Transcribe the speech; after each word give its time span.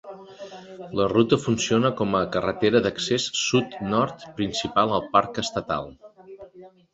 La 0.99 1.03
ruta 1.11 1.37
funciona 1.43 1.91
com 1.99 2.17
a 2.19 2.21
carretera 2.35 2.81
d'accés 2.85 3.27
sud-nord 3.41 4.25
principal 4.41 4.97
al 4.97 5.05
parc 5.19 5.39
estatal. 5.45 5.93